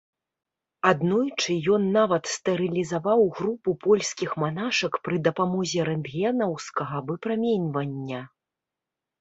Аднойчы 0.91 1.57
ён 1.77 1.83
нават 1.97 2.23
стэрылізаваў 2.35 3.21
групу 3.39 3.69
польскіх 3.85 4.29
манашак 4.45 4.93
пры 5.09 5.15
дапамозе 5.29 5.87
рэнтгенаўскага 5.91 7.07
выпраменьвання. 7.11 8.21